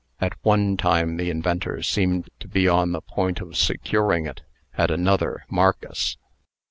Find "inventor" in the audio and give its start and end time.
1.29-1.83